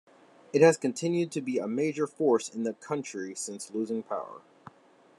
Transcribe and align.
It 0.51 0.63
has 0.63 0.77
continued 0.77 1.31
to 1.33 1.41
be 1.41 1.59
a 1.59 1.67
major 1.67 2.07
force 2.07 2.49
in 2.49 2.63
the 2.63 2.73
country 2.73 3.35
since 3.35 3.69
losing 3.69 4.01
power. 4.01 4.41